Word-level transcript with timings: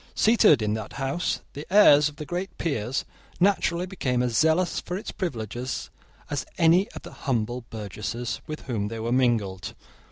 Seated 0.15 0.63
in 0.63 0.73
that 0.73 0.93
house, 0.93 1.41
the 1.53 1.71
heirs 1.71 2.09
of 2.09 2.15
the 2.15 2.25
great 2.25 2.57
peers 2.57 3.05
naturally 3.39 3.85
became 3.85 4.23
as 4.23 4.35
zealous 4.35 4.79
for 4.79 4.97
its 4.97 5.11
privileges 5.11 5.91
as 6.27 6.43
any 6.57 6.89
of 6.93 7.03
the 7.03 7.13
humble 7.29 7.65
burgesses 7.69 8.41
with 8.47 8.61
whom 8.61 8.87
they 8.87 8.99
were 8.99 9.11
mingled. 9.11 9.75